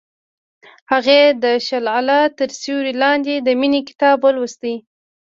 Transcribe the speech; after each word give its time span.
هغې 0.91 1.21
د 1.43 1.45
شعله 1.67 2.19
تر 2.37 2.49
سیوري 2.61 2.93
لاندې 3.03 3.35
د 3.41 3.49
مینې 3.59 3.81
کتاب 3.89 4.17
ولوست. 4.21 4.63